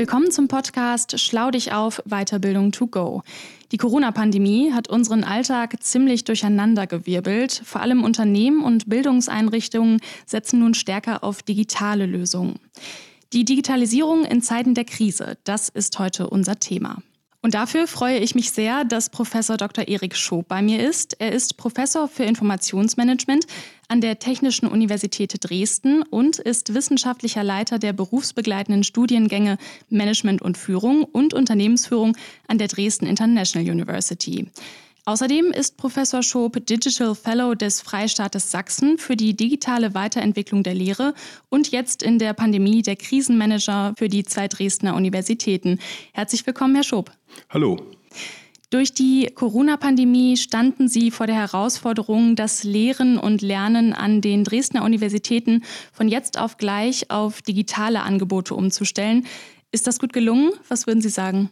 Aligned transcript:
Willkommen 0.00 0.30
zum 0.30 0.48
Podcast 0.48 1.20
Schlau 1.20 1.50
dich 1.50 1.74
auf 1.74 2.02
Weiterbildung 2.06 2.72
to 2.72 2.86
go. 2.86 3.22
Die 3.70 3.76
Corona-Pandemie 3.76 4.72
hat 4.72 4.88
unseren 4.88 5.24
Alltag 5.24 5.82
ziemlich 5.82 6.24
durcheinandergewirbelt. 6.24 7.60
Vor 7.66 7.82
allem 7.82 8.02
Unternehmen 8.02 8.64
und 8.64 8.88
Bildungseinrichtungen 8.88 10.00
setzen 10.24 10.60
nun 10.60 10.72
stärker 10.72 11.22
auf 11.22 11.42
digitale 11.42 12.06
Lösungen. 12.06 12.58
Die 13.34 13.44
Digitalisierung 13.44 14.24
in 14.24 14.40
Zeiten 14.40 14.74
der 14.74 14.86
Krise, 14.86 15.36
das 15.44 15.68
ist 15.68 15.98
heute 15.98 16.30
unser 16.30 16.58
Thema. 16.58 17.02
Und 17.42 17.54
dafür 17.54 17.86
freue 17.86 18.18
ich 18.18 18.34
mich 18.34 18.50
sehr, 18.50 18.84
dass 18.84 19.08
Professor 19.08 19.56
Dr. 19.56 19.88
Erik 19.88 20.14
Schob 20.14 20.46
bei 20.48 20.60
mir 20.60 20.86
ist. 20.86 21.16
Er 21.20 21.32
ist 21.32 21.56
Professor 21.56 22.06
für 22.06 22.24
Informationsmanagement 22.24 23.46
an 23.88 24.02
der 24.02 24.18
Technischen 24.18 24.68
Universität 24.68 25.34
Dresden 25.40 26.02
und 26.02 26.38
ist 26.38 26.74
wissenschaftlicher 26.74 27.42
Leiter 27.42 27.78
der 27.78 27.94
berufsbegleitenden 27.94 28.84
Studiengänge 28.84 29.56
Management 29.88 30.42
und 30.42 30.58
Führung 30.58 31.04
und 31.04 31.32
Unternehmensführung 31.32 32.14
an 32.46 32.58
der 32.58 32.68
Dresden 32.68 33.06
International 33.06 33.68
University. 33.70 34.50
Außerdem 35.06 35.46
ist 35.46 35.76
Professor 35.78 36.22
Schob 36.22 36.66
Digital 36.66 37.14
Fellow 37.14 37.54
des 37.54 37.80
Freistaates 37.80 38.50
Sachsen 38.50 38.98
für 38.98 39.16
die 39.16 39.34
digitale 39.34 39.94
Weiterentwicklung 39.94 40.62
der 40.62 40.74
Lehre 40.74 41.14
und 41.48 41.70
jetzt 41.70 42.02
in 42.02 42.18
der 42.18 42.34
Pandemie 42.34 42.82
der 42.82 42.96
Krisenmanager 42.96 43.94
für 43.96 44.08
die 44.08 44.24
zwei 44.24 44.46
Dresdner 44.46 44.94
Universitäten. 44.94 45.78
Herzlich 46.12 46.46
willkommen, 46.46 46.74
Herr 46.74 46.84
Schob. 46.84 47.10
Hallo. 47.48 47.78
Durch 48.68 48.92
die 48.92 49.26
Corona-Pandemie 49.34 50.36
standen 50.36 50.86
Sie 50.86 51.10
vor 51.10 51.26
der 51.26 51.34
Herausforderung, 51.34 52.36
das 52.36 52.62
Lehren 52.62 53.18
und 53.18 53.42
Lernen 53.42 53.92
an 53.94 54.20
den 54.20 54.44
Dresdner 54.44 54.84
Universitäten 54.84 55.64
von 55.92 56.08
jetzt 56.08 56.38
auf 56.38 56.56
gleich 56.56 57.10
auf 57.10 57.42
digitale 57.42 58.02
Angebote 58.02 58.54
umzustellen. 58.54 59.26
Ist 59.72 59.86
das 59.86 59.98
gut 59.98 60.12
gelungen? 60.12 60.52
Was 60.68 60.86
würden 60.86 61.00
Sie 61.00 61.08
sagen? 61.08 61.50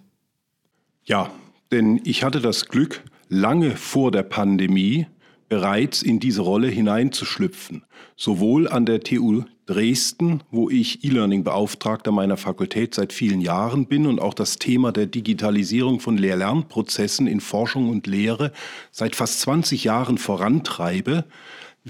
Ja, 1.06 1.32
denn 1.72 2.00
ich 2.04 2.22
hatte 2.22 2.40
das 2.40 2.66
Glück, 2.66 3.02
lange 3.28 3.76
vor 3.76 4.10
der 4.10 4.22
Pandemie 4.22 5.06
bereits 5.48 6.02
in 6.02 6.20
diese 6.20 6.42
Rolle 6.42 6.68
hineinzuschlüpfen. 6.68 7.84
Sowohl 8.16 8.68
an 8.68 8.86
der 8.86 9.00
TU 9.00 9.44
Dresden, 9.66 10.42
wo 10.50 10.70
ich 10.70 11.04
E-Learning-Beauftragter 11.04 12.10
meiner 12.10 12.38
Fakultät 12.38 12.94
seit 12.94 13.12
vielen 13.12 13.42
Jahren 13.42 13.86
bin 13.86 14.06
und 14.06 14.18
auch 14.18 14.32
das 14.32 14.58
Thema 14.58 14.92
der 14.92 15.04
Digitalisierung 15.04 16.00
von 16.00 16.16
Lehr-Lernprozessen 16.16 17.26
in 17.26 17.40
Forschung 17.40 17.90
und 17.90 18.06
Lehre 18.06 18.52
seit 18.92 19.14
fast 19.14 19.40
20 19.40 19.84
Jahren 19.84 20.16
vorantreibe, 20.16 21.26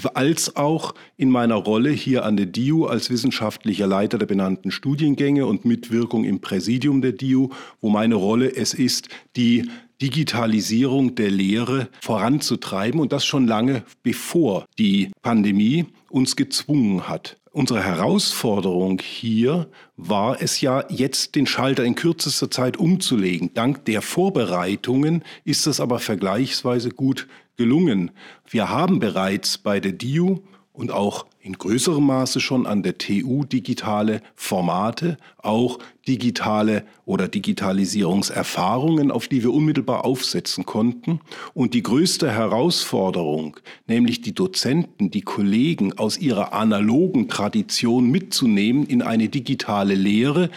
als 0.05 0.57
auch 0.57 0.95
in 1.17 1.31
meiner 1.31 1.57
Rolle 1.57 1.91
hier 1.91 2.25
an 2.25 2.37
der 2.37 2.47
DIU 2.47 2.87
als 2.87 3.11
wissenschaftlicher 3.11 3.87
Leiter 3.87 4.19
der 4.19 4.27
benannten 4.27 4.71
Studiengänge 4.71 5.47
und 5.47 5.65
Mitwirkung 5.65 6.25
im 6.25 6.41
Präsidium 6.41 7.03
der 7.03 7.13
DIU, 7.13 7.49
wo 7.81 7.89
meine 7.89 8.15
Rolle 8.15 8.55
es 8.55 8.75
ist, 8.75 9.09
die 9.37 9.69
Digitalisierung 10.01 11.17
der 11.17 11.31
Lehre 11.31 11.89
voranzutreiben 12.01 13.01
und 13.01 13.13
das 13.13 13.25
schon 13.25 13.47
lange 13.47 13.83
bevor 14.03 14.67
die 14.79 15.11
Pandemie 15.23 15.87
uns 16.09 16.37
gezwungen 16.37 17.09
hat. 17.09 17.37
Unsere 17.51 17.83
Herausforderung 17.83 19.01
hier 19.01 19.69
war 19.97 20.41
es 20.41 20.61
ja, 20.61 20.85
jetzt 20.91 21.35
den 21.35 21.47
Schalter 21.47 21.85
in 21.85 21.97
kürzester 21.97 22.51
Zeit 22.51 22.77
umzulegen. 22.77 23.53
Dank 23.55 23.85
der 23.87 24.03
Vorbereitungen 24.03 25.25
ist 25.45 25.67
das 25.67 25.81
aber 25.81 25.99
vergleichsweise 25.99 26.91
gut 26.91 27.27
gelungen. 27.59 28.13
Wir 28.49 28.71
haben 28.71 29.01
bereits 29.01 29.59
bei 29.59 29.81
der 29.81 29.93
DIU 29.93 30.39
und 30.73 30.93
auch 30.93 31.27
in 31.41 31.55
größerem 31.55 32.07
Maße 32.07 32.39
schon 32.39 32.67
an 32.67 32.85
der 32.85 32.99
TU 32.99 33.45
digitale 33.45 34.23
Formate, 34.37 35.17
auch 35.39 35.81
digitale 36.07 36.85
oder 37.05 37.27
Digitalisierungserfahrungen, 37.27 39.11
auf 39.11 39.27
die 39.27 39.43
wir 39.43 39.53
unmittelbar 39.53 40.05
aufsetzen 40.05 40.65
konnten. 40.65 41.21
Und 41.53 41.75
die 41.75 41.83
größte 41.83 42.31
Herausforderung, 42.31 43.57
nämlich 43.89 44.21
die 44.21 44.35
Dozenten, 44.35 45.11
die 45.11 45.23
Kollegen 45.23 45.99
aus 45.99 46.17
ihrer 46.17 46.53
analogen 46.53 47.29
Tradition 47.29 48.09
mitzunehmen 48.09 48.87
in 48.87 49.03
eine 49.03 49.29
digitale 49.29 49.97
Lehre, 49.97 50.49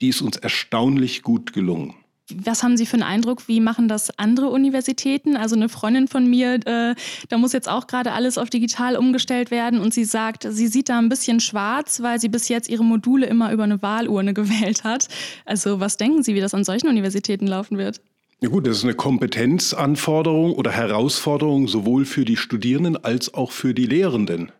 die 0.00 0.08
ist 0.08 0.22
uns 0.22 0.36
erstaunlich 0.36 1.22
gut 1.22 1.52
gelungen. 1.52 1.94
Was 2.34 2.62
haben 2.62 2.76
Sie 2.76 2.84
für 2.84 2.94
einen 2.94 3.02
Eindruck? 3.04 3.48
Wie 3.48 3.60
machen 3.60 3.88
das 3.88 4.16
andere 4.18 4.48
Universitäten? 4.48 5.36
Also 5.36 5.56
eine 5.56 5.68
Freundin 5.68 6.08
von 6.08 6.28
mir, 6.28 6.54
äh, 6.66 6.94
da 7.28 7.38
muss 7.38 7.52
jetzt 7.52 7.68
auch 7.68 7.86
gerade 7.86 8.12
alles 8.12 8.36
auf 8.36 8.50
digital 8.50 8.96
umgestellt 8.96 9.50
werden 9.50 9.80
und 9.80 9.94
sie 9.94 10.04
sagt, 10.04 10.46
sie 10.48 10.66
sieht 10.66 10.90
da 10.90 10.98
ein 10.98 11.08
bisschen 11.08 11.40
schwarz, 11.40 12.02
weil 12.02 12.20
sie 12.20 12.28
bis 12.28 12.48
jetzt 12.48 12.68
ihre 12.68 12.84
Module 12.84 13.26
immer 13.26 13.52
über 13.52 13.64
eine 13.64 13.80
Wahlurne 13.80 14.34
gewählt 14.38 14.84
hat. 14.84 15.08
Also 15.46 15.80
was 15.80 15.96
denken 15.96 16.22
Sie, 16.22 16.34
wie 16.34 16.40
das 16.40 16.54
an 16.54 16.64
solchen 16.64 16.88
Universitäten 16.88 17.46
laufen 17.46 17.78
wird? 17.78 18.00
Ja 18.40 18.48
gut, 18.50 18.66
das 18.66 18.78
ist 18.78 18.84
eine 18.84 18.94
Kompetenzanforderung 18.94 20.52
oder 20.52 20.70
Herausforderung 20.70 21.66
sowohl 21.66 22.04
für 22.04 22.24
die 22.24 22.36
Studierenden 22.36 22.96
als 22.96 23.34
auch 23.34 23.50
für 23.50 23.74
die 23.74 23.86
Lehrenden. 23.86 24.52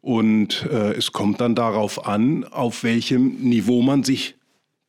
Und 0.00 0.64
äh, 0.70 0.92
es 0.92 1.10
kommt 1.12 1.40
dann 1.40 1.56
darauf 1.56 2.06
an, 2.06 2.44
auf 2.44 2.84
welchem 2.84 3.36
Niveau 3.40 3.82
man 3.82 4.04
sich 4.04 4.36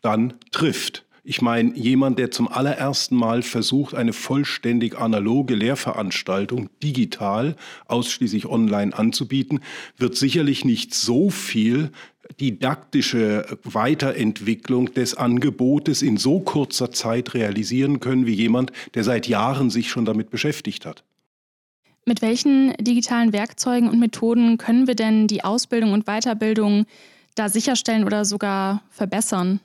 dann 0.01 0.35
trifft. 0.51 1.06
Ich 1.29 1.41
meine, 1.41 1.75
jemand, 1.75 2.19
der 2.19 2.31
zum 2.31 2.47
allerersten 2.47 3.17
Mal 3.17 3.41
versucht, 3.41 3.93
eine 3.93 4.13
vollständig 4.13 4.97
analoge 4.97 5.55
Lehrveranstaltung 5.55 6.69
digital, 6.81 7.57
ausschließlich 7.88 8.45
online 8.45 8.97
anzubieten, 8.97 9.59
wird 9.97 10.15
sicherlich 10.15 10.63
nicht 10.63 10.93
so 10.93 11.29
viel 11.29 11.91
didaktische 12.39 13.59
Weiterentwicklung 13.65 14.93
des 14.93 15.15
Angebotes 15.15 16.01
in 16.01 16.15
so 16.15 16.39
kurzer 16.39 16.91
Zeit 16.91 17.33
realisieren 17.33 17.99
können 17.99 18.25
wie 18.25 18.33
jemand, 18.33 18.71
der 18.94 19.03
seit 19.03 19.27
Jahren 19.27 19.69
sich 19.69 19.89
schon 19.89 20.05
damit 20.05 20.29
beschäftigt 20.29 20.85
hat. 20.85 21.03
Mit 22.05 22.21
welchen 22.21 22.71
digitalen 22.79 23.33
Werkzeugen 23.33 23.89
und 23.89 23.99
Methoden 23.99 24.57
können 24.57 24.88
wir 24.88 24.95
denn 24.95 25.27
die 25.27 25.44
Ausbildung 25.44 25.91
und 25.91 26.05
Weiterbildung 26.05 26.85
da 27.35 27.49
sicherstellen 27.49 28.05
oder 28.05 28.23
sogar 28.23 28.81
verbessern? 28.91 29.59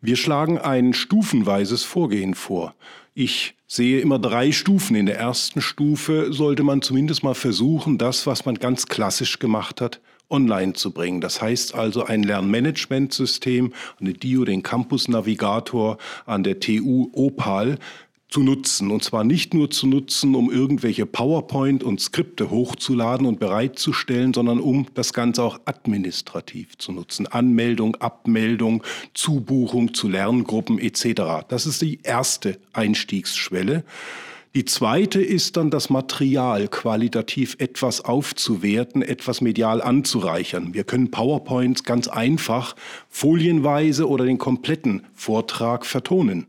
Wir 0.00 0.16
schlagen 0.16 0.58
ein 0.58 0.92
stufenweises 0.94 1.82
Vorgehen 1.82 2.34
vor. 2.34 2.74
Ich 3.14 3.54
sehe 3.66 4.00
immer 4.00 4.20
drei 4.20 4.52
Stufen. 4.52 4.94
In 4.94 5.06
der 5.06 5.18
ersten 5.18 5.60
Stufe 5.60 6.32
sollte 6.32 6.62
man 6.62 6.82
zumindest 6.82 7.24
mal 7.24 7.34
versuchen, 7.34 7.98
das, 7.98 8.24
was 8.24 8.44
man 8.44 8.54
ganz 8.54 8.86
klassisch 8.86 9.40
gemacht 9.40 9.80
hat, 9.80 10.00
online 10.30 10.74
zu 10.74 10.92
bringen. 10.92 11.20
Das 11.20 11.42
heißt 11.42 11.74
also 11.74 12.04
ein 12.04 12.22
Lernmanagementsystem, 12.22 13.72
eine 13.98 14.12
DIO, 14.12 14.44
den 14.44 14.62
Campus 14.62 15.08
Navigator 15.08 15.98
an 16.26 16.44
der 16.44 16.60
TU 16.60 17.10
Opal 17.12 17.78
zu 18.28 18.42
nutzen. 18.42 18.90
Und 18.90 19.02
zwar 19.02 19.24
nicht 19.24 19.54
nur 19.54 19.70
zu 19.70 19.86
nutzen, 19.86 20.34
um 20.34 20.50
irgendwelche 20.50 21.06
PowerPoint 21.06 21.82
und 21.82 22.00
Skripte 22.00 22.50
hochzuladen 22.50 23.26
und 23.26 23.40
bereitzustellen, 23.40 24.34
sondern 24.34 24.60
um 24.60 24.86
das 24.94 25.12
Ganze 25.12 25.42
auch 25.42 25.60
administrativ 25.64 26.76
zu 26.78 26.92
nutzen. 26.92 27.26
Anmeldung, 27.26 27.96
Abmeldung, 27.96 28.82
Zubuchung 29.14 29.94
zu 29.94 30.08
Lerngruppen 30.08 30.78
etc. 30.78 31.46
Das 31.48 31.66
ist 31.66 31.80
die 31.80 32.00
erste 32.02 32.58
Einstiegsschwelle. 32.72 33.84
Die 34.54 34.64
zweite 34.64 35.20
ist 35.22 35.56
dann 35.56 35.70
das 35.70 35.90
Material 35.90 36.68
qualitativ 36.68 37.56
etwas 37.58 38.00
aufzuwerten, 38.04 39.02
etwas 39.02 39.40
medial 39.40 39.82
anzureichern. 39.82 40.74
Wir 40.74 40.84
können 40.84 41.10
PowerPoints 41.10 41.84
ganz 41.84 42.08
einfach 42.08 42.74
folienweise 43.08 44.08
oder 44.08 44.24
den 44.24 44.38
kompletten 44.38 45.04
Vortrag 45.14 45.84
vertonen. 45.86 46.46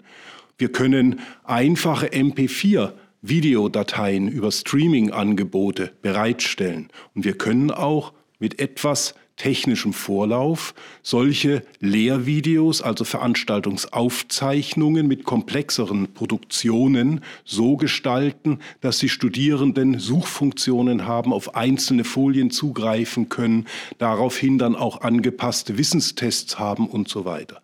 Wir 0.59 0.71
können 0.71 1.19
einfache 1.45 2.07
MP4 2.07 2.93
Videodateien 3.21 4.27
über 4.27 4.51
Streaming-Angebote 4.51 5.91
bereitstellen. 6.01 6.89
Und 7.15 7.25
wir 7.25 7.37
können 7.37 7.71
auch 7.71 8.13
mit 8.39 8.59
etwas 8.59 9.15
technischem 9.37 9.93
Vorlauf 9.93 10.73
solche 11.01 11.63
Lehrvideos, 11.79 12.81
also 12.81 13.05
Veranstaltungsaufzeichnungen 13.05 15.07
mit 15.07 15.23
komplexeren 15.23 16.13
Produktionen 16.13 17.21
so 17.45 17.77
gestalten, 17.77 18.59
dass 18.81 18.99
die 18.99 19.07
Studierenden 19.07 19.97
Suchfunktionen 19.97 21.07
haben, 21.07 21.31
auf 21.31 21.55
einzelne 21.55 22.03
Folien 22.03 22.51
zugreifen 22.51 23.29
können, 23.29 23.65
daraufhin 23.97 24.57
dann 24.57 24.75
auch 24.75 24.99
angepasste 25.01 25.77
Wissenstests 25.77 26.59
haben 26.59 26.87
und 26.87 27.07
so 27.07 27.23
weiter. 27.23 27.61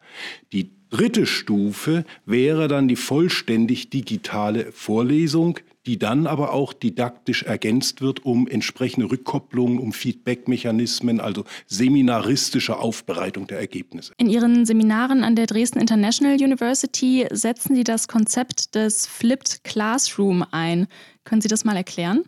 Die 0.53 0.71
dritte 0.95 1.25
Stufe 1.25 2.05
wäre 2.25 2.69
dann 2.69 2.87
die 2.87 2.95
vollständig 2.95 3.89
digitale 3.89 4.71
Vorlesung, 4.71 5.59
die 5.85 5.99
dann 5.99 6.25
aber 6.25 6.53
auch 6.53 6.71
didaktisch 6.71 7.43
ergänzt 7.43 8.01
wird 8.01 8.25
um 8.25 8.47
entsprechende 8.47 9.11
Rückkopplungen, 9.11 9.77
um 9.77 9.91
Feedbackmechanismen, 9.91 11.19
also 11.19 11.43
seminaristische 11.67 12.79
Aufbereitung 12.79 13.45
der 13.45 13.59
Ergebnisse. 13.59 14.13
In 14.17 14.29
Ihren 14.29 14.65
Seminaren 14.65 15.25
an 15.25 15.35
der 15.35 15.47
Dresden 15.47 15.79
International 15.79 16.35
University 16.35 17.27
setzen 17.29 17.75
Sie 17.75 17.83
das 17.83 18.07
Konzept 18.07 18.73
des 18.73 19.05
Flipped 19.05 19.65
Classroom 19.65 20.45
ein. 20.49 20.87
Können 21.25 21.41
Sie 21.41 21.49
das 21.49 21.65
mal 21.65 21.75
erklären? 21.75 22.23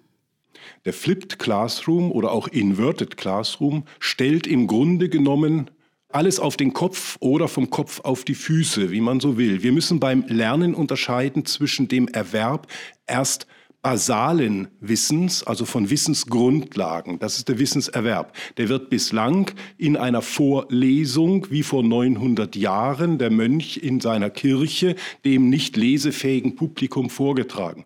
Der 0.84 0.92
Flipped 0.92 1.40
Classroom 1.40 2.12
oder 2.12 2.34
auch 2.34 2.50
Inverted 2.50 3.16
Classroom 3.16 3.86
stellt 4.00 4.46
im 4.46 4.68
Grunde 4.68 5.08
genommen 5.08 5.72
alles 6.18 6.40
auf 6.40 6.58
den 6.58 6.74
Kopf 6.74 7.16
oder 7.20 7.48
vom 7.48 7.70
Kopf 7.70 8.00
auf 8.00 8.24
die 8.24 8.34
Füße, 8.34 8.90
wie 8.90 9.02
man 9.02 9.20
so 9.20 9.38
will. 9.38 9.62
Wir 9.62 9.72
müssen 9.72 10.00
beim 10.00 10.26
Lernen 10.28 10.74
unterscheiden 10.74 11.46
zwischen 11.46 11.88
dem 11.88 12.08
Erwerb 12.08 12.66
erst 13.06 13.46
basalen 13.84 14.68
Wissens, 14.80 15.44
also 15.44 15.66
von 15.66 15.92
Wissensgrundlagen. 15.92 17.20
Das 17.20 17.38
ist 17.38 17.50
der 17.50 17.60
Wissenserwerb. 17.60 18.36
Der 18.58 18.68
wird 18.68 18.90
bislang 18.90 19.52
in 19.78 19.96
einer 19.96 20.24
Vorlesung, 20.24 21.52
wie 21.52 21.62
vor 21.62 21.84
900 21.84 22.56
Jahren, 22.56 23.20
der 23.20 23.30
Mönch 23.30 23.78
in 23.78 24.00
seiner 24.00 24.32
Kirche 24.32 24.96
dem 25.24 25.52
nicht 25.52 25.78
lesefähigen 25.78 26.56
Publikum 26.56 27.12
vorgetragen. 27.12 27.86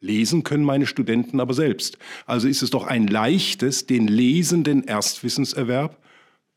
Lesen 0.00 0.44
können 0.44 0.62
meine 0.62 0.86
Studenten 0.86 1.40
aber 1.40 1.52
selbst. 1.52 1.98
Also 2.26 2.46
ist 2.46 2.62
es 2.62 2.70
doch 2.70 2.86
ein 2.86 3.08
leichtes, 3.08 3.86
den 3.86 4.06
lesenden 4.06 4.84
Erstwissenserwerb 4.84 5.98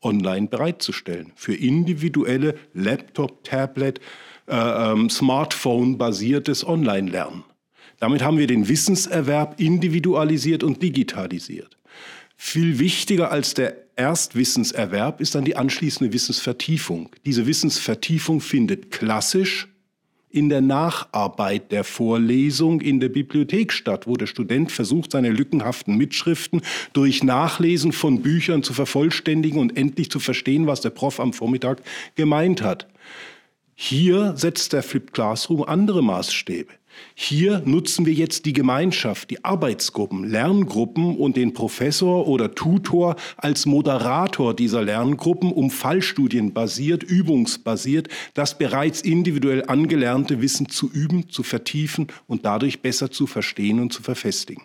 online 0.02 0.48
bereitzustellen. 0.48 1.32
Für 1.36 1.54
individuelle 1.54 2.54
Laptop, 2.72 3.44
Tablet, 3.44 4.00
äh, 4.46 4.54
ähm, 4.54 5.10
Smartphone-basiertes 5.10 6.66
Online-Lernen. 6.66 7.44
Damit 7.98 8.22
haben 8.22 8.38
wir 8.38 8.46
den 8.46 8.68
Wissenserwerb 8.68 9.60
individualisiert 9.60 10.64
und 10.64 10.82
digitalisiert. 10.82 11.76
Viel 12.36 12.78
wichtiger 12.78 13.30
als 13.30 13.52
der 13.52 13.76
Erstwissenserwerb 13.96 15.20
ist 15.20 15.34
dann 15.34 15.44
die 15.44 15.56
anschließende 15.56 16.12
Wissensvertiefung. 16.14 17.10
Diese 17.26 17.46
Wissensvertiefung 17.46 18.40
findet 18.40 18.90
klassisch 18.90 19.68
in 20.30 20.48
der 20.48 20.60
Nacharbeit 20.60 21.72
der 21.72 21.84
Vorlesung 21.84 22.80
in 22.80 23.00
der 23.00 23.08
Bibliothek 23.08 23.72
statt, 23.72 24.06
wo 24.06 24.16
der 24.16 24.26
Student 24.26 24.70
versucht, 24.70 25.12
seine 25.12 25.30
lückenhaften 25.30 25.96
Mitschriften 25.96 26.62
durch 26.92 27.24
Nachlesen 27.24 27.92
von 27.92 28.22
Büchern 28.22 28.62
zu 28.62 28.72
vervollständigen 28.72 29.60
und 29.60 29.76
endlich 29.76 30.10
zu 30.10 30.20
verstehen, 30.20 30.66
was 30.66 30.80
der 30.80 30.90
Prof 30.90 31.18
am 31.18 31.32
Vormittag 31.32 31.82
gemeint 32.14 32.62
hat. 32.62 32.86
Hier 33.74 34.36
setzt 34.36 34.72
der 34.72 34.82
Flipped 34.82 35.12
Classroom 35.12 35.62
andere 35.64 36.02
Maßstäbe. 36.02 36.79
Hier 37.14 37.62
nutzen 37.64 38.06
wir 38.06 38.12
jetzt 38.12 38.46
die 38.46 38.52
Gemeinschaft, 38.52 39.30
die 39.30 39.44
Arbeitsgruppen, 39.44 40.24
Lerngruppen 40.24 41.16
und 41.16 41.36
den 41.36 41.52
Professor 41.52 42.26
oder 42.26 42.54
Tutor 42.54 43.16
als 43.36 43.66
Moderator 43.66 44.54
dieser 44.54 44.82
Lerngruppen, 44.82 45.52
um 45.52 45.70
fallstudienbasiert, 45.70 47.02
übungsbasiert 47.02 48.08
das 48.34 48.58
bereits 48.58 49.02
individuell 49.02 49.64
angelernte 49.66 50.40
Wissen 50.40 50.68
zu 50.68 50.90
üben, 50.90 51.28
zu 51.28 51.42
vertiefen 51.42 52.08
und 52.26 52.44
dadurch 52.44 52.80
besser 52.80 53.10
zu 53.10 53.26
verstehen 53.26 53.80
und 53.80 53.92
zu 53.92 54.02
verfestigen. 54.02 54.64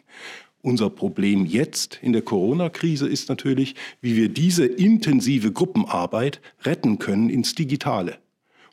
Unser 0.62 0.90
Problem 0.90 1.46
jetzt 1.46 2.00
in 2.02 2.12
der 2.12 2.24
Corona-Krise 2.24 3.08
ist 3.08 3.30
natürlich, 3.30 3.76
wie 4.02 4.16
wir 4.16 4.30
diese 4.30 4.66
intensive 4.66 5.52
Gruppenarbeit 5.52 6.42
retten 6.64 6.98
können 6.98 7.30
ins 7.30 7.54
Digitale. 7.54 8.18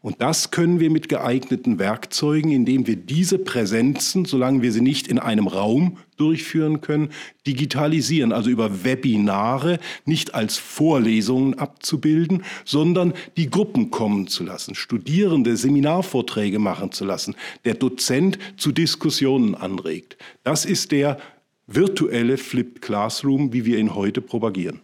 Und 0.02 0.20
das 0.20 0.50
können 0.50 0.80
wir 0.80 0.90
mit 0.90 1.08
geeigneten 1.08 1.78
Werkzeugen, 1.78 2.50
indem 2.50 2.88
wir 2.88 2.96
diese 2.96 3.38
Präsenzen, 3.38 4.24
solange 4.24 4.60
wir 4.60 4.72
sie 4.72 4.80
nicht 4.80 5.06
in 5.06 5.20
einem 5.20 5.46
Raum 5.46 5.98
durchführen 6.16 6.80
können, 6.80 7.10
digitalisieren, 7.46 8.32
also 8.32 8.50
über 8.50 8.82
Webinare 8.84 9.78
nicht 10.04 10.34
als 10.34 10.58
Vorlesungen 10.58 11.54
abzubilden, 11.54 12.42
sondern 12.64 13.14
die 13.36 13.48
Gruppen 13.48 13.92
kommen 13.92 14.26
zu 14.26 14.42
lassen, 14.42 14.74
Studierende 14.74 15.56
Seminarvorträge 15.56 16.58
machen 16.58 16.90
zu 16.90 17.04
lassen, 17.04 17.36
der 17.64 17.74
Dozent 17.74 18.40
zu 18.56 18.72
Diskussionen 18.72 19.54
anregt. 19.54 20.16
Das 20.42 20.64
ist 20.64 20.90
der 20.90 21.18
virtuelle 21.68 22.38
Flipped 22.38 22.82
Classroom, 22.82 23.52
wie 23.52 23.64
wir 23.64 23.78
ihn 23.78 23.94
heute 23.94 24.20
propagieren. 24.20 24.80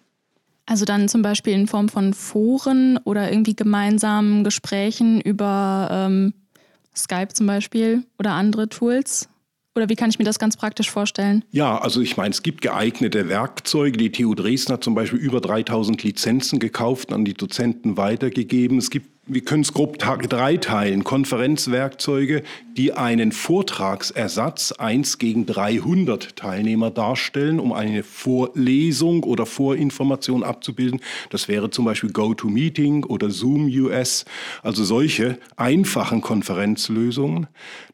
Also 0.68 0.84
dann 0.84 1.08
zum 1.08 1.22
Beispiel 1.22 1.54
in 1.54 1.66
Form 1.66 1.88
von 1.88 2.12
Foren 2.12 2.98
oder 3.04 3.30
irgendwie 3.32 3.56
gemeinsamen 3.56 4.44
Gesprächen 4.44 5.18
über 5.18 5.88
ähm, 5.90 6.34
Skype 6.94 7.28
zum 7.32 7.46
Beispiel 7.46 8.04
oder 8.18 8.32
andere 8.32 8.68
Tools? 8.68 9.30
Oder 9.74 9.88
wie 9.88 9.94
kann 9.94 10.10
ich 10.10 10.18
mir 10.18 10.26
das 10.26 10.38
ganz 10.38 10.58
praktisch 10.58 10.90
vorstellen? 10.90 11.42
Ja, 11.52 11.78
also 11.78 12.02
ich 12.02 12.18
meine, 12.18 12.32
es 12.32 12.42
gibt 12.42 12.60
geeignete 12.60 13.30
Werkzeuge. 13.30 13.96
Die 13.96 14.12
TU 14.12 14.34
Dresden 14.34 14.74
hat 14.74 14.84
zum 14.84 14.94
Beispiel 14.94 15.18
über 15.18 15.40
3000 15.40 16.02
Lizenzen 16.02 16.58
gekauft, 16.58 17.14
an 17.14 17.24
die 17.24 17.32
Dozenten 17.32 17.96
weitergegeben. 17.96 18.76
Es 18.76 18.90
gibt 18.90 19.17
wir 19.28 19.42
können 19.42 19.62
es 19.62 19.72
grob 19.74 19.98
drei 19.98 20.56
teilen. 20.56 21.04
Konferenzwerkzeuge, 21.04 22.42
die 22.76 22.94
einen 22.94 23.32
Vortragsersatz 23.32 24.72
1 24.72 25.18
gegen 25.18 25.44
300 25.44 26.34
Teilnehmer 26.34 26.90
darstellen, 26.90 27.60
um 27.60 27.72
eine 27.72 28.02
Vorlesung 28.02 29.24
oder 29.24 29.44
Vorinformation 29.44 30.42
abzubilden. 30.42 31.00
Das 31.30 31.46
wäre 31.46 31.70
zum 31.70 31.84
Beispiel 31.84 32.10
GoToMeeting 32.10 33.04
oder 33.04 33.30
Zoom 33.30 33.66
US, 33.66 34.24
also 34.62 34.82
solche 34.82 35.38
einfachen 35.56 36.22
Konferenzlösungen. 36.22 37.46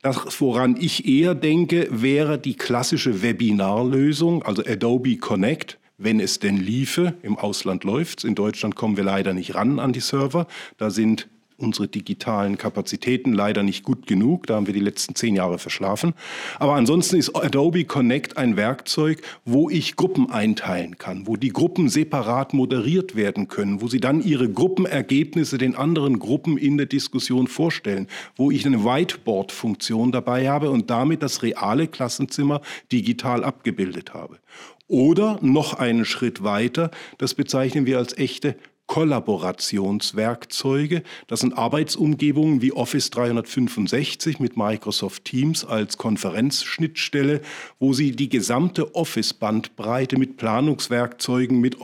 Das, 0.03 0.41
woran 0.41 0.77
ich 0.79 1.09
eher 1.09 1.35
denke, 1.35 1.89
wäre 1.91 2.39
die 2.39 2.55
klassische 2.55 3.23
Webinarlösung, 3.23 4.43
also 4.45 4.63
Adobe 4.65 5.17
Connect 5.17 5.79
wenn 5.99 6.21
es 6.21 6.39
denn 6.39 6.57
liefe. 6.57 7.15
Im 7.23 7.39
Ausland 7.39 7.85
läuft 7.85 8.19
es. 8.19 8.25
In 8.25 8.35
Deutschland 8.35 8.77
kommen 8.77 8.97
wir 8.97 9.05
leider 9.05 9.35
nicht 9.35 9.55
ran 9.55 9.79
an 9.79 9.93
die 9.93 10.01
Server. 10.01 10.47
Da 10.79 10.91
sind 10.91 11.29
unsere 11.57 11.89
digitalen 11.89 12.59
Kapazitäten 12.59 13.33
leider 13.33 13.63
nicht 13.63 13.85
gut 13.85 14.07
genug. 14.07 14.47
Da 14.47 14.57
haben 14.57 14.67
wir 14.67 14.75
die 14.75 14.81
letzten 14.81 15.15
zehn 15.15 15.37
Jahre 15.37 15.59
verschlafen. 15.59 16.15
Aber 16.59 16.75
ansonsten 16.75 17.17
ist 17.17 17.35
Adobe 17.35 17.85
Connect 17.85 18.37
ein 18.37 18.57
Werkzeug, 18.57 19.23
wo 19.45 19.71
ich 19.71 19.97
Gruppen 19.97 20.31
einteilen 20.31 20.99
kann, 20.99 21.27
wo 21.27 21.37
die 21.37 21.51
Gruppen 21.51 21.89
separat 21.89 22.55
moderiert 22.55 23.15
werden 23.15 23.49
können, 23.49 23.81
wo 23.81 23.89
sie 23.89 24.01
dann 24.01 24.23
ihre 24.23 24.51
Gruppenergebnisse 24.51 25.59
den 25.59 25.77
anderen 25.77 26.19
Gruppen 26.19 26.59
in 26.59 26.77
der 26.77 26.87
Diskussion 26.87 27.47
vorstellen, 27.47 28.09
wo 28.37 28.51
ich 28.51 28.67
eine 28.67 28.85
Whiteboard-Funktion 28.85 30.13
dabei 30.13 30.49
habe 30.49 30.71
und 30.71 30.91
damit 30.91 31.23
das 31.23 31.43
reale 31.43 31.87
Klassenzimmer 31.87 32.61
digital 32.91 33.45
abgebildet 33.45 34.13
habe. 34.13 34.39
Oder 34.87 35.39
noch 35.41 35.75
einen 35.75 36.05
Schritt 36.05 36.45
weiter, 36.45 36.91
das 37.19 37.35
bezeichnen 37.35 37.87
wir 37.87 37.99
als 37.99 38.17
echte 38.19 38.57
Kollaborationswerkzeuge. 38.87 41.03
Das 41.27 41.41
sind 41.41 41.57
Arbeitsumgebungen 41.57 42.61
wie 42.61 42.73
Office 42.73 43.09
365 43.11 44.41
mit 44.41 44.59
Microsoft 44.59 45.25
Teams 45.25 45.65
als 45.65 45.97
Konferenzschnittstelle, 45.97 47.41
wo 47.79 47.95
Sie 47.95 48.11
die 48.13 48.29
gesamte 48.29 48.95
Office-Bandbreite 48.95 50.19
mit 50.19 50.37
Planungswerkzeugen, 50.37 51.61
mit 51.61 51.79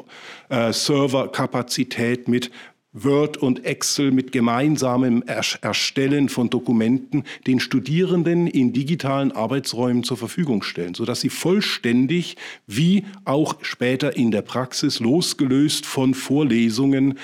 äh, 0.51 0.75
Serverkapazität, 0.75 2.29
mit 2.29 2.51
Word 2.93 3.37
und 3.37 3.65
Excel 3.65 4.11
mit 4.11 4.33
gemeinsamem 4.33 5.23
Erstellen 5.23 6.29
von 6.29 6.51
Dokumenten 6.51 7.23
den 7.47 7.61
Studierenden 7.61 8.49
in 8.49 8.73
digitalen 8.73 9.31
Arbeitsräumen 9.31 10.03
zur 10.03 10.17
Verfügung 10.17 10.63
stellen, 10.63 10.95
sodass 10.95 11.21
sie 11.21 11.29
vollständig 11.29 12.37
wie 12.67 13.05
auch 13.25 13.57
später 13.63 14.17
in 14.17 14.33
der 14.33 14.43
Praxis 14.43 14.99
losgelöst 14.99 15.87
von 15.87 16.15
Vorlesungen 16.15 17.19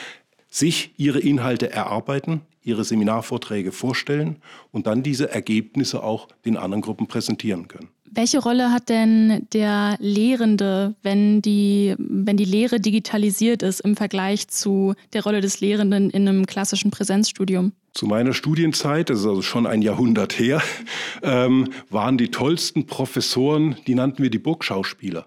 sich 0.48 0.92
ihre 0.96 1.18
Inhalte 1.18 1.70
erarbeiten, 1.70 2.42
ihre 2.62 2.84
Seminarvorträge 2.84 3.72
vorstellen 3.72 4.36
und 4.70 4.86
dann 4.86 5.02
diese 5.02 5.30
Ergebnisse 5.30 6.02
auch 6.02 6.28
den 6.44 6.56
anderen 6.56 6.82
Gruppen 6.82 7.08
präsentieren 7.08 7.66
können. 7.66 7.88
Welche 8.10 8.38
Rolle 8.38 8.72
hat 8.72 8.88
denn 8.88 9.46
der 9.52 9.96
Lehrende, 10.00 10.94
wenn 11.02 11.42
die, 11.42 11.94
wenn 11.98 12.36
die 12.36 12.44
Lehre 12.44 12.80
digitalisiert 12.80 13.62
ist 13.62 13.80
im 13.80 13.96
Vergleich 13.96 14.48
zu 14.48 14.94
der 15.12 15.22
Rolle 15.22 15.40
des 15.40 15.60
Lehrenden 15.60 16.10
in 16.10 16.28
einem 16.28 16.46
klassischen 16.46 16.90
Präsenzstudium? 16.90 17.72
Zu 17.92 18.06
meiner 18.06 18.32
Studienzeit, 18.34 19.10
das 19.10 19.20
ist 19.20 19.26
also 19.26 19.42
schon 19.42 19.66
ein 19.66 19.82
Jahrhundert 19.82 20.38
her, 20.38 20.62
ähm, 21.22 21.68
waren 21.90 22.18
die 22.18 22.30
tollsten 22.30 22.86
Professoren, 22.86 23.76
die 23.86 23.94
nannten 23.94 24.22
wir 24.22 24.30
die 24.30 24.38
Burgschauspieler. 24.38 25.26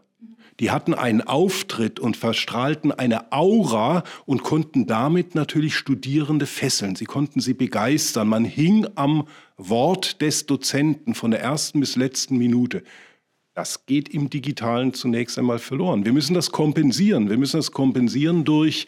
Die 0.59 0.71
hatten 0.71 0.93
einen 0.93 1.21
Auftritt 1.21 1.99
und 1.99 2.17
verstrahlten 2.17 2.91
eine 2.91 3.31
Aura 3.31 4.03
und 4.25 4.43
konnten 4.43 4.87
damit 4.87 5.33
natürlich 5.33 5.75
Studierende 5.75 6.45
fesseln. 6.45 6.95
Sie 6.95 7.05
konnten 7.05 7.39
sie 7.39 7.53
begeistern. 7.53 8.27
Man 8.27 8.43
hing 8.43 8.85
am 8.95 9.25
Wort 9.57 10.21
des 10.21 10.45
Dozenten 10.45 11.15
von 11.15 11.31
der 11.31 11.41
ersten 11.41 11.79
bis 11.79 11.95
letzten 11.95 12.37
Minute. 12.37 12.83
Das 13.53 13.85
geht 13.85 14.09
im 14.09 14.29
Digitalen 14.29 14.93
zunächst 14.93 15.39
einmal 15.39 15.59
verloren. 15.59 16.05
Wir 16.05 16.13
müssen 16.13 16.33
das 16.33 16.51
kompensieren. 16.51 17.29
Wir 17.29 17.37
müssen 17.37 17.57
das 17.57 17.71
kompensieren 17.71 18.43
durch 18.43 18.87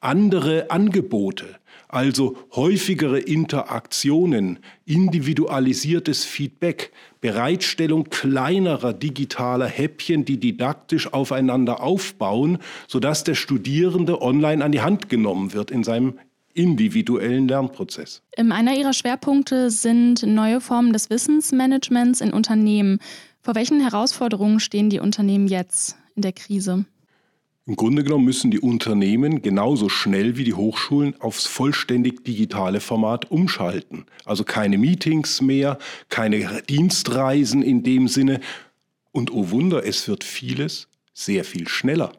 andere 0.00 0.70
Angebote. 0.70 1.59
Also 1.92 2.36
häufigere 2.54 3.18
Interaktionen, 3.18 4.60
individualisiertes 4.86 6.24
Feedback, 6.24 6.92
Bereitstellung 7.20 8.04
kleinerer 8.04 8.92
digitaler 8.92 9.66
Häppchen, 9.66 10.24
die 10.24 10.38
didaktisch 10.38 11.12
aufeinander 11.12 11.82
aufbauen, 11.82 12.58
sodass 12.86 13.24
der 13.24 13.34
Studierende 13.34 14.22
online 14.22 14.64
an 14.64 14.70
die 14.70 14.82
Hand 14.82 15.08
genommen 15.08 15.52
wird 15.52 15.72
in 15.72 15.82
seinem 15.82 16.14
individuellen 16.54 17.48
Lernprozess. 17.48 18.22
Einer 18.36 18.76
Ihrer 18.76 18.92
Schwerpunkte 18.92 19.70
sind 19.70 20.22
neue 20.24 20.60
Formen 20.60 20.92
des 20.92 21.10
Wissensmanagements 21.10 22.20
in 22.20 22.32
Unternehmen. 22.32 23.00
Vor 23.42 23.56
welchen 23.56 23.80
Herausforderungen 23.80 24.60
stehen 24.60 24.90
die 24.90 25.00
Unternehmen 25.00 25.48
jetzt 25.48 25.96
in 26.14 26.22
der 26.22 26.32
Krise? 26.32 26.84
Im 27.70 27.76
Grunde 27.76 28.02
genommen 28.02 28.24
müssen 28.24 28.50
die 28.50 28.58
Unternehmen 28.58 29.42
genauso 29.42 29.88
schnell 29.88 30.36
wie 30.36 30.42
die 30.42 30.54
Hochschulen 30.54 31.14
aufs 31.20 31.46
vollständig 31.46 32.24
digitale 32.24 32.80
Format 32.80 33.30
umschalten. 33.30 34.06
Also 34.24 34.42
keine 34.42 34.76
Meetings 34.76 35.40
mehr, 35.40 35.78
keine 36.08 36.62
Dienstreisen 36.68 37.62
in 37.62 37.84
dem 37.84 38.08
Sinne. 38.08 38.40
Und 39.12 39.32
oh 39.32 39.52
Wunder, 39.52 39.86
es 39.86 40.08
wird 40.08 40.24
vieles 40.24 40.88
sehr 41.14 41.44
viel 41.44 41.68
schneller. 41.68 42.10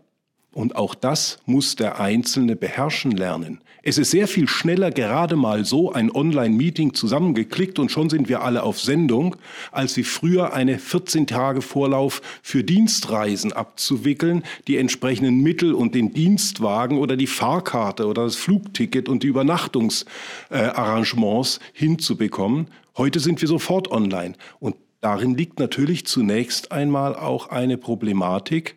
Und 0.53 0.75
auch 0.75 0.95
das 0.95 1.39
muss 1.45 1.77
der 1.77 2.01
Einzelne 2.01 2.57
beherrschen 2.57 3.11
lernen. 3.11 3.61
Es 3.83 3.97
ist 3.97 4.11
sehr 4.11 4.27
viel 4.27 4.49
schneller 4.49 4.91
gerade 4.91 5.37
mal 5.37 5.63
so 5.65 5.93
ein 5.93 6.11
Online-Meeting 6.11 6.93
zusammengeklickt 6.93 7.79
und 7.79 7.89
schon 7.89 8.11
sind 8.11 8.29
wir 8.29 8.43
alle 8.43 8.61
auf 8.61 8.79
Sendung, 8.79 9.37
als 9.71 9.97
wie 9.97 10.03
früher 10.03 10.53
eine 10.53 10.77
14 10.77 11.25
Tage 11.25 11.61
Vorlauf 11.61 12.21
für 12.43 12.63
Dienstreisen 12.65 13.53
abzuwickeln, 13.53 14.43
die 14.67 14.77
entsprechenden 14.77 15.41
Mittel 15.41 15.73
und 15.73 15.95
den 15.95 16.13
Dienstwagen 16.13 16.99
oder 16.99 17.15
die 17.15 17.27
Fahrkarte 17.27 18.05
oder 18.05 18.25
das 18.25 18.35
Flugticket 18.35 19.09
und 19.09 19.23
die 19.23 19.27
Übernachtungsarrangements 19.27 21.57
äh, 21.57 21.61
hinzubekommen. 21.73 22.67
Heute 22.97 23.21
sind 23.21 23.39
wir 23.41 23.47
sofort 23.47 23.89
online. 23.89 24.33
Und 24.59 24.75
darin 24.99 25.35
liegt 25.35 25.59
natürlich 25.59 26.05
zunächst 26.05 26.73
einmal 26.73 27.15
auch 27.15 27.47
eine 27.47 27.77
Problematik, 27.77 28.75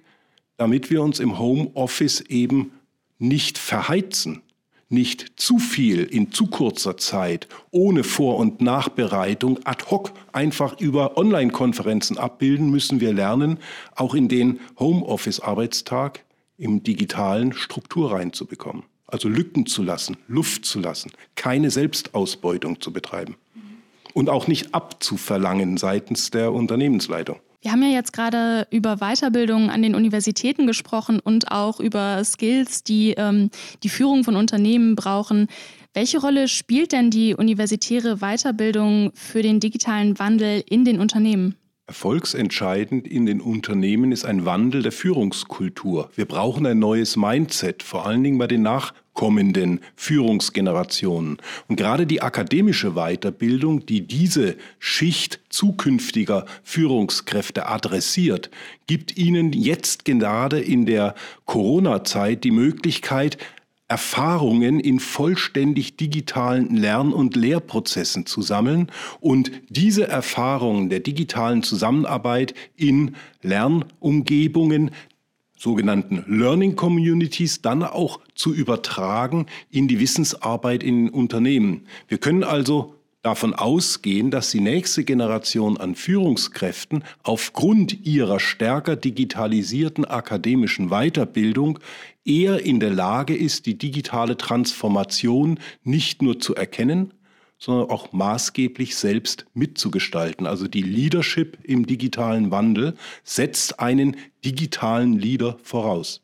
damit 0.56 0.90
wir 0.90 1.02
uns 1.02 1.20
im 1.20 1.38
Homeoffice 1.38 2.20
eben 2.22 2.72
nicht 3.18 3.58
verheizen, 3.58 4.42
nicht 4.88 5.32
zu 5.36 5.58
viel 5.58 6.04
in 6.04 6.30
zu 6.32 6.46
kurzer 6.46 6.96
Zeit, 6.96 7.48
ohne 7.70 8.04
Vor- 8.04 8.36
und 8.36 8.60
Nachbereitung, 8.60 9.58
ad 9.64 9.84
hoc 9.90 10.12
einfach 10.32 10.78
über 10.80 11.16
Online-Konferenzen 11.16 12.18
abbilden, 12.18 12.70
müssen 12.70 13.00
wir 13.00 13.12
lernen, 13.12 13.58
auch 13.96 14.14
in 14.14 14.28
den 14.28 14.60
Homeoffice-Arbeitstag 14.78 16.24
im 16.58 16.82
digitalen 16.82 17.52
Struktur 17.52 18.12
reinzubekommen. 18.12 18.84
Also 19.06 19.28
Lücken 19.28 19.66
zu 19.66 19.82
lassen, 19.82 20.16
Luft 20.28 20.64
zu 20.64 20.80
lassen, 20.80 21.12
keine 21.34 21.70
Selbstausbeutung 21.70 22.80
zu 22.80 22.92
betreiben 22.92 23.36
und 24.14 24.30
auch 24.30 24.46
nicht 24.46 24.74
abzuverlangen 24.74 25.76
seitens 25.76 26.30
der 26.30 26.52
Unternehmensleitung. 26.52 27.38
Wir 27.64 27.72
haben 27.72 27.82
ja 27.82 27.88
jetzt 27.88 28.12
gerade 28.12 28.66
über 28.70 28.98
Weiterbildung 28.98 29.70
an 29.70 29.80
den 29.80 29.94
Universitäten 29.94 30.66
gesprochen 30.66 31.18
und 31.18 31.50
auch 31.50 31.80
über 31.80 32.22
Skills, 32.22 32.84
die 32.84 33.14
ähm, 33.16 33.48
die 33.82 33.88
Führung 33.88 34.22
von 34.22 34.36
Unternehmen 34.36 34.96
brauchen. 34.96 35.46
Welche 35.94 36.20
Rolle 36.20 36.48
spielt 36.48 36.92
denn 36.92 37.08
die 37.08 37.34
universitäre 37.34 38.18
Weiterbildung 38.18 39.12
für 39.14 39.40
den 39.40 39.60
digitalen 39.60 40.18
Wandel 40.18 40.62
in 40.68 40.84
den 40.84 41.00
Unternehmen? 41.00 41.54
Erfolgsentscheidend 41.86 43.08
in 43.08 43.24
den 43.24 43.40
Unternehmen 43.40 44.12
ist 44.12 44.26
ein 44.26 44.44
Wandel 44.44 44.82
der 44.82 44.92
Führungskultur. 44.92 46.10
Wir 46.14 46.26
brauchen 46.26 46.66
ein 46.66 46.78
neues 46.78 47.16
Mindset, 47.16 47.82
vor 47.82 48.04
allen 48.04 48.22
Dingen 48.22 48.36
bei 48.36 48.46
den 48.46 48.60
nachkommenden 49.14 49.80
Führungsgenerationen. 49.96 51.38
Und 51.68 51.76
gerade 51.76 52.06
die 52.06 52.20
akademische 52.20 52.92
Weiterbildung, 52.92 53.86
die 53.86 54.06
diese 54.06 54.56
Schicht 54.78 55.40
zukünftiger 55.48 56.46
Führungskräfte 56.62 57.66
adressiert, 57.66 58.50
gibt 58.86 59.16
ihnen 59.16 59.52
jetzt 59.52 60.04
gerade 60.04 60.60
in 60.60 60.84
der 60.84 61.14
Corona-Zeit 61.46 62.44
die 62.44 62.50
Möglichkeit, 62.50 63.38
Erfahrungen 63.86 64.80
in 64.80 64.98
vollständig 64.98 65.96
digitalen 65.96 66.74
Lern- 66.74 67.12
und 67.12 67.36
Lehrprozessen 67.36 68.24
zu 68.24 68.40
sammeln 68.40 68.90
und 69.20 69.52
diese 69.68 70.08
Erfahrungen 70.08 70.88
der 70.88 71.00
digitalen 71.00 71.62
Zusammenarbeit 71.62 72.54
in 72.76 73.14
Lernumgebungen 73.42 74.90
sogenannten 75.56 76.24
Learning 76.26 76.76
Communities 76.76 77.62
dann 77.62 77.82
auch 77.82 78.20
zu 78.34 78.52
übertragen 78.52 79.46
in 79.70 79.88
die 79.88 80.00
Wissensarbeit 80.00 80.82
in 80.82 81.08
Unternehmen. 81.08 81.86
Wir 82.08 82.18
können 82.18 82.44
also 82.44 82.94
davon 83.24 83.54
ausgehen, 83.54 84.30
dass 84.30 84.50
die 84.50 84.60
nächste 84.60 85.02
Generation 85.02 85.78
an 85.78 85.94
Führungskräften 85.94 87.04
aufgrund 87.22 88.04
ihrer 88.06 88.38
stärker 88.38 88.96
digitalisierten 88.96 90.04
akademischen 90.04 90.90
Weiterbildung 90.90 91.78
eher 92.24 92.64
in 92.64 92.80
der 92.80 92.90
Lage 92.90 93.34
ist, 93.34 93.66
die 93.66 93.78
digitale 93.78 94.36
Transformation 94.36 95.58
nicht 95.84 96.20
nur 96.20 96.38
zu 96.38 96.54
erkennen, 96.54 97.12
sondern 97.64 97.88
auch 97.88 98.12
maßgeblich 98.12 98.94
selbst 98.94 99.46
mitzugestalten. 99.54 100.46
Also 100.46 100.68
die 100.68 100.82
Leadership 100.82 101.56
im 101.62 101.86
digitalen 101.86 102.50
Wandel 102.50 102.94
setzt 103.22 103.80
einen 103.80 104.16
digitalen 104.44 105.18
Leader 105.18 105.56
voraus. 105.62 106.20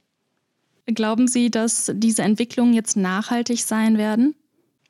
Glauben 0.86 1.28
Sie, 1.28 1.50
dass 1.50 1.90
diese 1.94 2.22
Entwicklungen 2.22 2.74
jetzt 2.74 2.96
nachhaltig 2.96 3.60
sein 3.60 3.96
werden? 3.96 4.34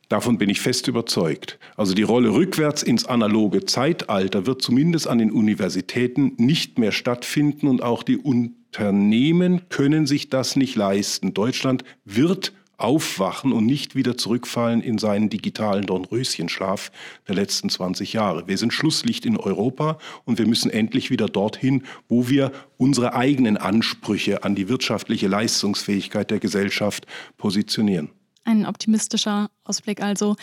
Davon 0.08 0.38
bin 0.38 0.50
ich 0.50 0.60
fest 0.60 0.88
überzeugt. 0.88 1.60
Also 1.76 1.94
die 1.94 2.02
Rolle 2.02 2.32
rückwärts 2.34 2.82
ins 2.82 3.04
analoge 3.04 3.64
Zeitalter 3.66 4.44
wird 4.44 4.60
zumindest 4.60 5.06
an 5.06 5.18
den 5.18 5.30
Universitäten 5.30 6.32
nicht 6.36 6.80
mehr 6.80 6.90
stattfinden 6.90 7.68
und 7.68 7.80
auch 7.80 8.02
die 8.02 8.16
Unternehmen 8.16 9.68
können 9.68 10.06
sich 10.06 10.28
das 10.28 10.56
nicht 10.56 10.74
leisten. 10.74 11.32
Deutschland 11.32 11.84
wird 12.04 12.52
aufwachen 12.80 13.52
und 13.52 13.66
nicht 13.66 13.94
wieder 13.94 14.16
zurückfallen 14.16 14.80
in 14.82 14.98
seinen 14.98 15.28
digitalen 15.28 15.86
Dornröschenschlaf 15.86 16.90
der 17.28 17.34
letzten 17.34 17.70
20 17.70 18.12
Jahre. 18.12 18.46
Wir 18.48 18.58
sind 18.58 18.72
Schlusslicht 18.72 19.26
in 19.26 19.36
Europa 19.36 19.98
und 20.24 20.38
wir 20.38 20.46
müssen 20.46 20.70
endlich 20.70 21.10
wieder 21.10 21.26
dorthin, 21.26 21.84
wo 22.08 22.28
wir 22.28 22.52
unsere 22.76 23.14
eigenen 23.14 23.56
Ansprüche 23.56 24.44
an 24.44 24.54
die 24.54 24.68
wirtschaftliche 24.68 25.28
Leistungsfähigkeit 25.28 26.30
der 26.30 26.40
Gesellschaft 26.40 27.06
positionieren. 27.36 28.10
Ein 28.44 28.66
optimistischer 28.66 29.50
Ausblick 29.64 30.02
also. 30.02 30.36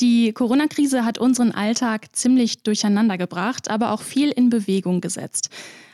Die 0.00 0.32
Corona-Krise 0.32 1.04
hat 1.04 1.18
unseren 1.18 1.52
Alltag 1.52 2.16
ziemlich 2.16 2.62
durcheinander 2.62 3.18
gebracht, 3.18 3.68
aber 3.68 3.92
auch 3.92 4.00
viel 4.00 4.30
in 4.30 4.48
Bewegung 4.48 5.00
gesetzt. 5.00 5.50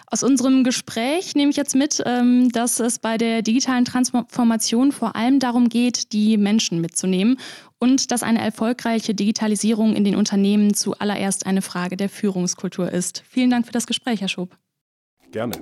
Aus 0.08 0.22
unserem 0.22 0.62
Gespräch 0.62 1.34
nehme 1.34 1.50
ich 1.50 1.56
jetzt 1.56 1.74
mit, 1.74 2.02
ähm, 2.06 2.50
dass 2.52 2.78
es 2.78 2.98
bei 2.98 3.18
der 3.18 3.42
digitalen 3.42 3.84
Transformation 3.84 4.92
vor 4.92 5.16
allem 5.16 5.40
darum 5.40 5.68
geht, 5.68 6.12
die 6.12 6.36
Menschen 6.36 6.80
mitzunehmen 6.80 7.38
und 7.78 8.12
dass 8.12 8.22
eine 8.22 8.40
erfolgreiche 8.40 9.14
Digitalisierung 9.14 9.96
in 9.96 10.04
den 10.04 10.14
Unternehmen 10.14 10.74
zuallererst 10.74 11.46
eine 11.46 11.62
Frage 11.62 11.96
der 11.96 12.08
Führungskultur 12.08 12.90
ist. 12.92 13.24
Vielen 13.28 13.50
Dank 13.50 13.66
für 13.66 13.72
das 13.72 13.86
Gespräch, 13.86 14.20
Herr 14.20 14.28
Schob. 14.28 14.56
Gerne. 15.32 15.56